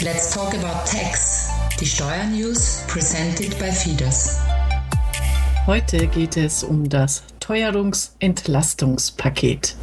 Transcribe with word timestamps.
Let's 0.00 0.32
talk 0.32 0.54
about 0.54 0.86
tax. 0.86 1.50
Die 1.80 1.84
Steuernews 1.84 2.84
presented 2.86 3.58
by 3.58 3.72
Fides. 3.72 4.38
Heute 5.66 6.06
geht 6.06 6.36
es 6.36 6.62
um 6.62 6.88
das 6.88 7.24
Teuerungsentlastungspaket. 7.40 9.74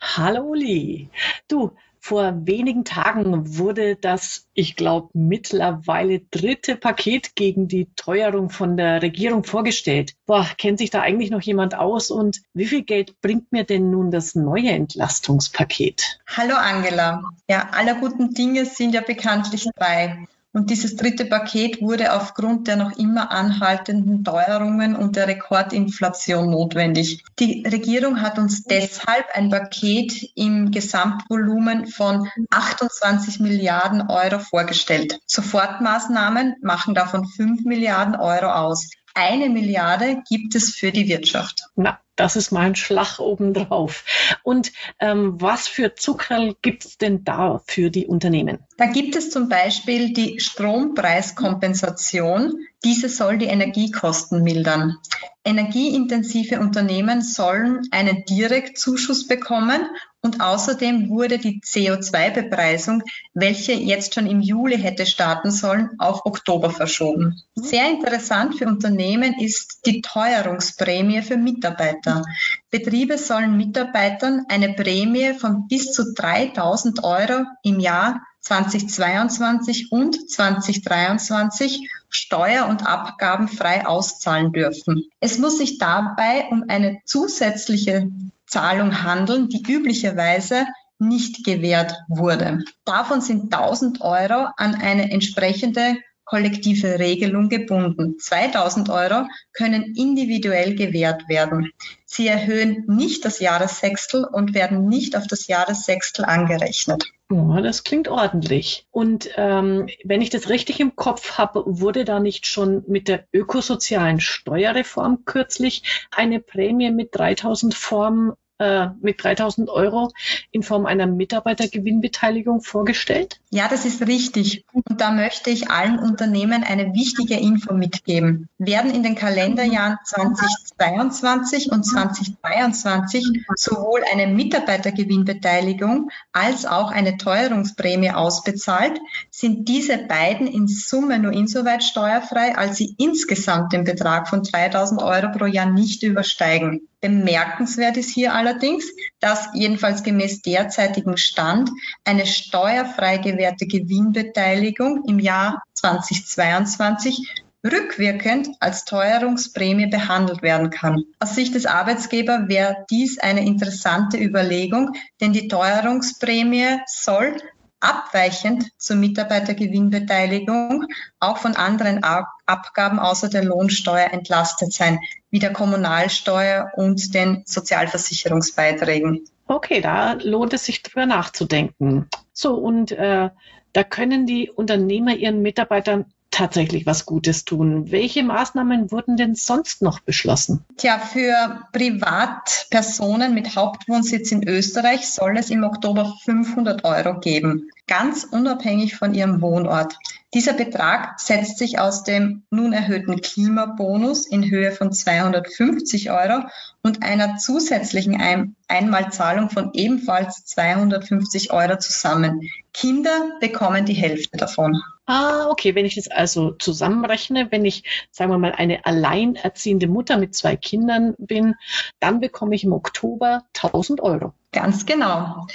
Hallo 0.00 0.42
Uli. 0.42 1.08
Du, 1.46 1.70
vor 2.04 2.46
wenigen 2.46 2.84
Tagen 2.84 3.56
wurde 3.56 3.96
das, 3.96 4.46
ich 4.52 4.76
glaube, 4.76 5.08
mittlerweile 5.14 6.20
dritte 6.20 6.76
Paket 6.76 7.34
gegen 7.34 7.66
die 7.66 7.88
Teuerung 7.96 8.50
von 8.50 8.76
der 8.76 9.00
Regierung 9.00 9.42
vorgestellt. 9.42 10.12
Boah, 10.26 10.46
kennt 10.58 10.80
sich 10.80 10.90
da 10.90 11.00
eigentlich 11.00 11.30
noch 11.30 11.40
jemand 11.40 11.74
aus? 11.74 12.10
Und 12.10 12.42
wie 12.52 12.66
viel 12.66 12.82
Geld 12.82 13.22
bringt 13.22 13.52
mir 13.52 13.64
denn 13.64 13.90
nun 13.90 14.10
das 14.10 14.34
neue 14.34 14.68
Entlastungspaket? 14.68 16.20
Hallo 16.26 16.56
Angela. 16.56 17.22
Ja, 17.48 17.70
aller 17.72 17.94
guten 17.94 18.34
Dinge 18.34 18.66
sind 18.66 18.92
ja 18.92 19.00
bekanntlich 19.00 19.66
drei. 19.74 20.26
Und 20.54 20.70
dieses 20.70 20.94
dritte 20.94 21.24
Paket 21.24 21.82
wurde 21.82 22.12
aufgrund 22.12 22.68
der 22.68 22.76
noch 22.76 22.96
immer 22.96 23.32
anhaltenden 23.32 24.22
Teuerungen 24.22 24.94
und 24.94 25.16
der 25.16 25.26
Rekordinflation 25.26 26.48
notwendig. 26.48 27.24
Die 27.40 27.66
Regierung 27.66 28.20
hat 28.20 28.38
uns 28.38 28.62
deshalb 28.62 29.26
ein 29.34 29.50
Paket 29.50 30.30
im 30.36 30.70
Gesamtvolumen 30.70 31.88
von 31.88 32.28
28 32.50 33.40
Milliarden 33.40 34.08
Euro 34.08 34.38
vorgestellt. 34.38 35.18
Sofortmaßnahmen 35.26 36.54
machen 36.62 36.94
davon 36.94 37.26
5 37.26 37.64
Milliarden 37.64 38.14
Euro 38.14 38.46
aus. 38.46 38.88
Eine 39.12 39.50
Milliarde 39.50 40.22
gibt 40.28 40.54
es 40.54 40.70
für 40.70 40.92
die 40.92 41.08
Wirtschaft. 41.08 41.64
Na, 41.74 41.98
das 42.16 42.36
ist 42.36 42.52
mein 42.52 42.76
Schlag 42.76 43.18
obendrauf. 43.18 44.04
Und 44.42 44.72
ähm, 45.00 45.40
was 45.40 45.66
für 45.68 45.94
Zuckerl 45.94 46.54
gibt 46.62 46.84
es 46.84 46.98
denn 46.98 47.24
da 47.24 47.62
für 47.66 47.90
die 47.90 48.06
Unternehmen? 48.06 48.58
Da 48.76 48.84
gibt 48.86 49.16
es 49.16 49.30
zum 49.30 49.48
Beispiel 49.48 50.12
die 50.12 50.38
Strompreiskompensation. 50.40 52.66
Diese 52.84 53.08
soll 53.08 53.38
die 53.38 53.46
Energiekosten 53.46 54.42
mildern. 54.42 54.98
Energieintensive 55.44 56.58
Unternehmen 56.58 57.20
sollen 57.20 57.82
einen 57.90 58.24
Direktzuschuss 58.24 59.26
bekommen 59.26 59.82
und 60.22 60.40
außerdem 60.40 61.10
wurde 61.10 61.36
die 61.38 61.60
CO2-Bepreisung, 61.60 63.02
welche 63.34 63.72
jetzt 63.74 64.14
schon 64.14 64.26
im 64.26 64.40
Juli 64.40 64.78
hätte 64.78 65.04
starten 65.04 65.50
sollen, 65.50 65.90
auf 65.98 66.24
Oktober 66.24 66.70
verschoben. 66.70 67.42
Sehr 67.54 67.90
interessant 67.90 68.56
für 68.56 68.66
Unternehmen 68.66 69.34
ist 69.38 69.82
die 69.84 70.00
Teuerungsprämie 70.00 71.20
für 71.20 71.36
Mitarbeiter. 71.36 72.22
Betriebe 72.70 73.18
sollen 73.18 73.58
Mitarbeitern 73.58 74.46
eine 74.48 74.72
Prämie 74.72 75.34
von 75.34 75.68
bis 75.68 75.92
zu 75.92 76.14
3000 76.14 77.04
Euro 77.04 77.44
im 77.62 77.80
Jahr 77.80 78.22
2022 78.44 79.90
und 79.90 80.30
2023 80.30 81.88
steuer- 82.10 82.68
und 82.68 82.86
abgabenfrei 82.86 83.86
auszahlen 83.86 84.52
dürfen. 84.52 85.04
Es 85.20 85.38
muss 85.38 85.58
sich 85.58 85.78
dabei 85.78 86.46
um 86.50 86.64
eine 86.68 87.00
zusätzliche 87.04 88.08
Zahlung 88.46 89.02
handeln, 89.02 89.48
die 89.48 89.62
üblicherweise 89.66 90.66
nicht 90.98 91.44
gewährt 91.44 91.94
wurde. 92.08 92.62
Davon 92.84 93.20
sind 93.20 93.52
1000 93.52 94.00
Euro 94.02 94.48
an 94.56 94.74
eine 94.74 95.10
entsprechende 95.10 95.96
kollektive 96.24 96.98
Regelung 96.98 97.48
gebunden. 97.48 98.18
2000 98.18 98.90
Euro 98.90 99.26
können 99.52 99.94
individuell 99.94 100.74
gewährt 100.74 101.28
werden. 101.28 101.70
Sie 102.04 102.28
erhöhen 102.28 102.84
nicht 102.86 103.24
das 103.24 103.40
Jahressechstel 103.40 104.24
und 104.24 104.54
werden 104.54 104.88
nicht 104.88 105.16
auf 105.16 105.26
das 105.26 105.46
Jahressechstel 105.46 106.24
angerechnet. 106.24 107.04
Oh, 107.30 107.58
das 107.62 107.84
klingt 107.84 108.08
ordentlich. 108.08 108.86
Und 108.90 109.30
ähm, 109.36 109.88
wenn 110.04 110.20
ich 110.20 110.30
das 110.30 110.48
richtig 110.48 110.78
im 110.78 110.94
Kopf 110.94 111.38
habe, 111.38 111.64
wurde 111.66 112.04
da 112.04 112.20
nicht 112.20 112.46
schon 112.46 112.84
mit 112.86 113.08
der 113.08 113.26
ökosozialen 113.32 114.20
Steuerreform 114.20 115.24
kürzlich 115.24 116.06
eine 116.10 116.38
Prämie 116.38 116.90
mit 116.90 117.08
3000 117.12 117.74
Formen 117.74 118.34
äh, 118.58 118.88
mit 119.00 119.22
3000 119.22 119.68
Euro 119.68 120.12
in 120.52 120.62
Form 120.62 120.86
einer 120.86 121.06
Mitarbeitergewinnbeteiligung 121.06 122.60
vorgestellt? 122.60 123.40
Ja, 123.54 123.68
das 123.68 123.84
ist 123.84 124.02
richtig. 124.08 124.64
Und 124.72 125.00
da 125.00 125.12
möchte 125.12 125.48
ich 125.48 125.70
allen 125.70 126.00
Unternehmen 126.00 126.64
eine 126.64 126.92
wichtige 126.92 127.36
Info 127.36 127.72
mitgeben. 127.72 128.48
Werden 128.58 128.92
in 128.92 129.04
den 129.04 129.14
Kalenderjahren 129.14 129.96
2022 130.04 131.70
und 131.70 131.84
2023 131.84 133.44
sowohl 133.54 134.02
eine 134.12 134.26
Mitarbeitergewinnbeteiligung 134.26 136.10
als 136.32 136.66
auch 136.66 136.90
eine 136.90 137.16
Teuerungsprämie 137.16 138.10
ausbezahlt, 138.10 138.98
sind 139.30 139.68
diese 139.68 139.98
beiden 139.98 140.48
in 140.48 140.66
Summe 140.66 141.20
nur 141.20 141.30
insoweit 141.30 141.84
steuerfrei, 141.84 142.56
als 142.56 142.78
sie 142.78 142.96
insgesamt 142.98 143.72
den 143.72 143.84
Betrag 143.84 144.26
von 144.26 144.42
3000 144.42 145.00
Euro 145.00 145.30
pro 145.30 145.46
Jahr 145.46 145.70
nicht 145.70 146.02
übersteigen. 146.02 146.88
Bemerkenswert 147.00 147.98
ist 147.98 148.08
hier 148.08 148.32
allerdings, 148.32 148.90
dass 149.20 149.50
jedenfalls 149.52 150.02
gemäß 150.02 150.40
derzeitigem 150.40 151.18
Stand 151.18 151.68
eine 152.02 152.24
steuerfrei 152.24 153.18
gewährte 153.18 153.43
Gewinnbeteiligung 153.52 155.04
im 155.06 155.18
Jahr 155.18 155.62
2022 155.74 157.44
rückwirkend 157.64 158.48
als 158.60 158.84
Teuerungsprämie 158.84 159.86
behandelt 159.86 160.42
werden 160.42 160.70
kann. 160.70 161.04
Aus 161.18 161.34
Sicht 161.34 161.54
des 161.54 161.66
Arbeitgebers 161.66 162.48
wäre 162.48 162.84
dies 162.90 163.18
eine 163.18 163.44
interessante 163.44 164.18
Überlegung, 164.18 164.92
denn 165.20 165.32
die 165.32 165.48
Teuerungsprämie 165.48 166.78
soll 166.86 167.36
abweichend 167.80 168.70
zur 168.78 168.96
Mitarbeitergewinnbeteiligung 168.96 170.86
auch 171.20 171.38
von 171.38 171.54
anderen 171.54 172.02
Abgaben 172.02 172.98
außer 172.98 173.28
der 173.28 173.44
Lohnsteuer 173.44 174.10
entlastet 174.10 174.72
sein, 174.72 174.98
wie 175.30 175.38
der 175.38 175.52
Kommunalsteuer 175.52 176.70
und 176.76 177.14
den 177.14 177.42
Sozialversicherungsbeiträgen. 177.46 179.26
Okay, 179.46 179.80
da 179.80 180.14
lohnt 180.14 180.52
es 180.54 180.64
sich 180.64 180.82
drüber 180.82 181.06
nachzudenken. 181.06 182.08
So, 182.32 182.54
und 182.54 182.92
äh, 182.92 183.30
da 183.72 183.84
können 183.84 184.26
die 184.26 184.50
Unternehmer 184.50 185.14
ihren 185.14 185.42
Mitarbeitern 185.42 186.06
tatsächlich 186.34 186.84
was 186.84 187.06
Gutes 187.06 187.44
tun. 187.44 187.92
Welche 187.92 188.24
Maßnahmen 188.24 188.90
wurden 188.90 189.16
denn 189.16 189.36
sonst 189.36 189.82
noch 189.82 190.00
beschlossen? 190.00 190.64
Tja, 190.76 190.98
für 190.98 191.60
Privatpersonen 191.72 193.34
mit 193.34 193.54
Hauptwohnsitz 193.54 194.32
in 194.32 194.46
Österreich 194.48 195.08
soll 195.08 195.36
es 195.36 195.50
im 195.50 195.62
Oktober 195.62 196.12
500 196.24 196.84
Euro 196.84 197.20
geben, 197.20 197.70
ganz 197.86 198.24
unabhängig 198.24 198.96
von 198.96 199.14
ihrem 199.14 199.40
Wohnort. 199.42 199.96
Dieser 200.34 200.52
Betrag 200.52 201.20
setzt 201.20 201.58
sich 201.58 201.78
aus 201.78 202.02
dem 202.02 202.42
nun 202.50 202.72
erhöhten 202.72 203.20
Klimabonus 203.20 204.26
in 204.26 204.50
Höhe 204.50 204.72
von 204.72 204.92
250 204.92 206.10
Euro 206.10 206.48
und 206.82 207.04
einer 207.04 207.36
zusätzlichen 207.36 208.20
Ein 208.20 208.56
Einmalzahlung 208.66 209.48
von 209.48 209.70
ebenfalls 209.74 210.44
250 210.44 211.52
Euro 211.52 211.78
zusammen. 211.78 212.50
Kinder 212.72 213.38
bekommen 213.40 213.84
die 213.84 213.94
Hälfte 213.94 214.36
davon. 214.36 214.82
Ah, 215.06 215.46
okay, 215.50 215.76
wenn 215.76 215.86
ich 215.86 215.94
das 215.94 216.08
also 216.08 216.50
zusammenrechne, 216.50 217.52
wenn 217.52 217.64
ich, 217.64 217.84
sagen 218.10 218.32
wir 218.32 218.38
mal, 218.38 218.52
eine 218.52 218.86
alleinerziehende 218.86 219.86
Mutter 219.86 220.16
mit 220.16 220.34
zwei 220.34 220.56
Kindern 220.56 221.14
bin, 221.16 221.54
dann 222.00 222.18
bekomme 222.18 222.56
ich 222.56 222.64
im 222.64 222.72
Oktober 222.72 223.44
1000 223.54 224.00
Euro. 224.00 224.32
Ganz 224.54 224.86
genau. 224.86 225.48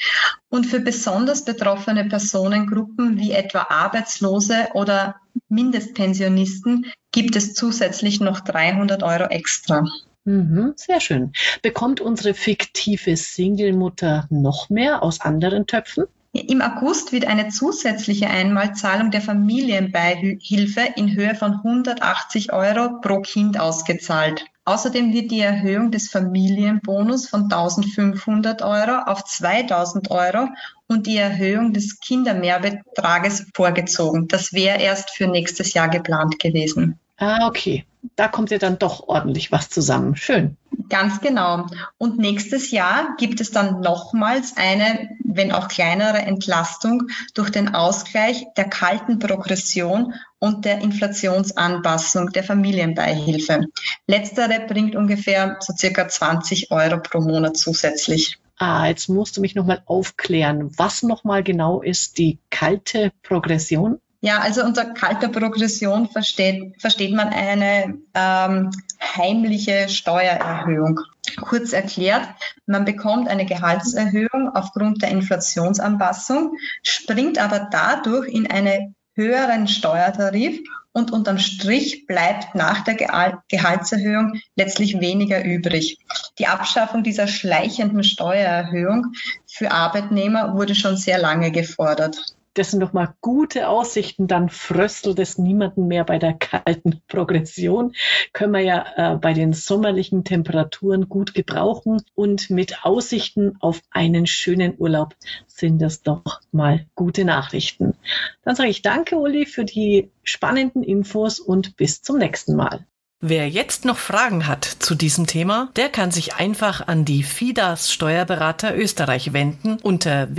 Und 0.50 0.66
für 0.66 0.82
besonders 0.82 1.46
betroffene 1.46 2.04
Personengruppen 2.06 3.18
wie 3.18 3.32
etwa 3.32 3.68
Arbeitslose 3.70 4.68
oder 4.74 5.16
Mindestpensionisten 5.48 6.86
gibt 7.14 7.38
es 7.38 7.54
zusätzlich 7.54 8.20
noch 8.20 8.42
300 8.42 9.02
Euro 9.02 9.24
extra. 9.30 9.86
Mhm, 10.26 10.74
sehr 10.76 11.00
schön. 11.00 11.32
Bekommt 11.62 12.02
unsere 12.02 12.34
fiktive 12.34 13.16
Single-Mutter 13.16 14.28
noch 14.30 14.70
mehr 14.70 15.02
aus 15.02 15.22
anderen 15.22 15.66
Töpfen? 15.66 16.04
Im 16.34 16.62
August 16.62 17.14
wird 17.14 17.26
eine 17.26 17.48
zusätzliche 17.48 18.30
Einmalzahlung 18.30 19.12
der 19.12 19.22
Familienbeihilfe 19.22 20.82
in 20.98 21.16
Höhe 21.16 21.36
von 21.36 21.54
180 21.54 22.52
Euro 22.52 23.00
pro 23.00 23.22
Kind 23.22 23.58
ausgezahlt. 23.58 24.46
Außerdem 24.70 25.14
wird 25.14 25.32
die 25.32 25.40
Erhöhung 25.40 25.90
des 25.90 26.12
Familienbonus 26.12 27.28
von 27.28 27.46
1500 27.46 28.62
Euro 28.62 29.00
auf 29.08 29.24
2000 29.24 30.12
Euro 30.12 30.48
und 30.86 31.08
die 31.08 31.18
Erhöhung 31.18 31.74
des 31.74 32.00
Kindermehrbetrages 32.00 33.48
vorgezogen. 33.56 34.28
Das 34.28 34.54
wäre 34.54 34.80
erst 34.80 35.10
für 35.10 35.26
nächstes 35.26 35.74
Jahr 35.74 35.90
geplant 35.90 36.38
gewesen. 36.38 37.00
Ah, 37.18 37.48
okay. 37.48 37.84
Da 38.16 38.28
kommt 38.28 38.52
ja 38.52 38.60
dann 38.60 38.78
doch 38.78 39.08
ordentlich 39.08 39.52
was 39.52 39.72
zusammen. 39.72 40.16
Schön. 40.16 40.56
Ganz 40.88 41.20
genau. 41.20 41.66
Und 41.98 42.20
nächstes 42.20 42.70
Jahr 42.70 43.16
gibt 43.18 43.42
es 43.42 43.50
dann 43.50 43.82
nochmals 43.82 44.56
eine, 44.56 45.10
wenn 45.24 45.52
auch 45.52 45.68
kleinere 45.68 46.20
Entlastung 46.20 47.08
durch 47.34 47.50
den 47.50 47.74
Ausgleich 47.74 48.46
der 48.56 48.70
kalten 48.70 49.18
Progression 49.18 50.14
und 50.40 50.66
der 50.66 50.82
Inflationsanpassung 50.82 52.30
der 52.32 52.44
Familienbeihilfe. 52.44 53.66
Letztere 54.08 54.66
bringt 54.68 54.96
ungefähr 54.96 55.58
so 55.60 55.74
circa 55.76 56.08
20 56.08 56.72
Euro 56.72 57.00
pro 57.02 57.20
Monat 57.20 57.58
zusätzlich. 57.58 58.40
Ah, 58.58 58.88
jetzt 58.88 59.08
musst 59.08 59.38
du 59.38 59.42
mich 59.42 59.56
nochmal 59.56 59.82
aufklären. 59.86 60.72
Was 60.78 61.04
nochmal 61.04 61.44
genau 61.44 61.82
ist 61.82 62.18
die 62.18 62.40
kalte 62.50 63.12
Progression? 63.24 64.00
Ja, 64.22 64.40
also 64.40 64.66
unter 64.66 64.94
kalter 64.94 65.30
Progression 65.30 66.10
versteht, 66.10 66.76
versteht 66.82 67.14
man 67.14 67.30
eine 67.30 68.00
ähm, 68.14 68.70
heimliche 69.02 69.88
Steuererhöhung. 69.88 71.00
Kurz 71.40 71.72
erklärt, 71.72 72.28
man 72.66 72.84
bekommt 72.84 73.30
eine 73.30 73.46
Gehaltserhöhung 73.46 74.50
aufgrund 74.54 75.02
der 75.02 75.12
Inflationsanpassung, 75.12 76.58
springt 76.84 77.38
aber 77.38 77.70
dadurch 77.72 78.28
in 78.28 78.52
einen 78.52 78.94
höheren 79.20 79.68
Steuertarif 79.68 80.62
und 80.94 81.12
unterm 81.12 81.40
Strich 81.40 82.08
bleibt 82.08 82.56
nach 82.56 82.86
der 82.86 82.96
Gehaltserhöhung 82.96 84.40
letztlich 84.56 85.02
weniger 85.02 85.44
übrig. 85.44 85.98
Die 86.40 86.48
Abschaffung 86.48 87.04
dieser 87.04 87.28
schleichenden 87.28 88.04
Steuererhöhung 88.04 89.12
für 89.46 89.72
Arbeitnehmer 89.72 90.54
wurde 90.56 90.74
schon 90.74 90.96
sehr 90.96 91.18
lange 91.18 91.52
gefordert 91.52 92.34
das 92.60 92.72
sind 92.72 92.82
doch 92.82 92.92
mal 92.92 93.16
gute 93.22 93.70
Aussichten, 93.70 94.28
dann 94.28 94.50
fröstelt 94.50 95.18
es 95.20 95.38
niemanden 95.38 95.88
mehr 95.88 96.04
bei 96.04 96.20
der 96.20 96.34
kalten 96.34 97.02
Progression. 97.08 97.94
Können 98.34 98.54
wir 98.54 98.60
ja 98.60 98.86
äh, 98.98 99.16
bei 99.16 99.34
den 99.34 99.54
sommerlichen 99.54 100.26
Temperaturen 100.26 101.08
gut 101.08 101.34
gebrauchen 101.34 102.02
und 102.16 102.50
mit 102.50 102.84
Aussichten 102.84 103.56
auf 103.62 103.82
einen 103.92 104.28
schönen 104.28 104.76
Urlaub 104.78 105.16
sind 105.48 105.82
das 105.82 106.02
doch 106.02 106.42
mal 106.52 106.86
gute 106.96 107.24
Nachrichten. 107.24 107.96
Dann 108.44 108.56
sage 108.56 108.70
ich 108.70 108.82
danke, 108.82 109.16
Uli, 109.18 109.46
für 109.46 109.64
die 109.64 110.12
spannenden 110.24 110.84
Infos 110.84 111.40
und 111.40 111.78
bis 111.78 112.02
zum 112.02 112.18
nächsten 112.18 112.56
Mal. 112.56 112.86
Wer 113.22 113.50
jetzt 113.50 113.84
noch 113.84 113.98
Fragen 113.98 114.48
hat 114.48 114.64
zu 114.64 114.96
diesem 114.96 115.28
Thema, 115.28 115.72
der 115.76 115.90
kann 115.90 116.10
sich 116.10 116.36
einfach 116.36 116.88
an 116.88 117.04
die 117.04 117.24
FIDAS 117.24 117.92
Steuerberater 117.92 118.78
Österreich 118.78 119.34
wenden 119.34 119.78
unter 119.82 120.34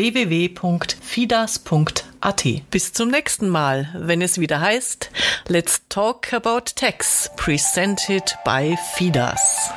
www.fidas.at. 2.20 2.70
Bis 2.70 2.92
zum 2.92 3.08
nächsten 3.08 3.48
Mal, 3.48 3.88
wenn 3.94 4.22
es 4.22 4.38
wieder 4.38 4.60
heißt 4.60 5.10
Let's 5.48 5.82
Talk 5.88 6.32
About 6.32 6.72
Tax, 6.74 7.30
presented 7.36 8.36
by 8.44 8.76
FIDAS. 8.94 9.72